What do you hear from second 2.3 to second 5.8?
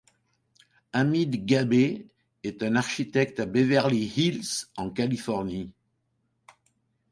est un architecte à Beverly Hills, en Californie.